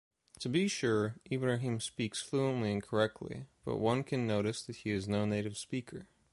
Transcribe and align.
To 0.39 0.49
be 0.49 0.67
sure, 0.67 1.17
Ibrahim 1.31 1.79
speaks 1.79 2.19
fluently 2.23 2.71
and 2.71 2.81
correctly, 2.81 3.45
but 3.63 3.77
one 3.77 4.03
can 4.03 4.25
notice 4.25 4.63
that 4.63 4.77
he 4.77 4.89
is 4.89 5.07
no 5.07 5.25
native 5.25 5.59
speaker. 5.59 6.07